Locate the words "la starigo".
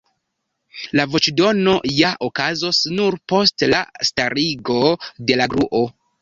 3.75-4.81